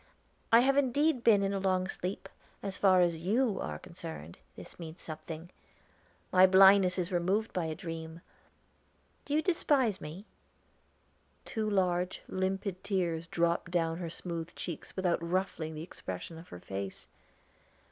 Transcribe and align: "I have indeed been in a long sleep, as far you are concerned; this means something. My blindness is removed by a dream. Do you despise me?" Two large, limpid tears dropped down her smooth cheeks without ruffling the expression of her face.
"I 0.51 0.61
have 0.61 0.77
indeed 0.77 1.23
been 1.23 1.43
in 1.43 1.53
a 1.53 1.59
long 1.59 1.87
sleep, 1.87 2.27
as 2.63 2.75
far 2.75 3.03
you 3.03 3.59
are 3.59 3.77
concerned; 3.77 4.39
this 4.55 4.79
means 4.79 4.99
something. 4.99 5.51
My 6.31 6.47
blindness 6.47 6.97
is 6.97 7.11
removed 7.11 7.53
by 7.53 7.65
a 7.65 7.75
dream. 7.75 8.21
Do 9.25 9.35
you 9.35 9.43
despise 9.43 10.01
me?" 10.01 10.25
Two 11.45 11.69
large, 11.69 12.23
limpid 12.27 12.83
tears 12.83 13.27
dropped 13.27 13.69
down 13.69 13.99
her 13.99 14.09
smooth 14.09 14.55
cheeks 14.55 14.95
without 14.95 15.21
ruffling 15.21 15.75
the 15.75 15.83
expression 15.83 16.39
of 16.39 16.47
her 16.47 16.59
face. 16.59 17.07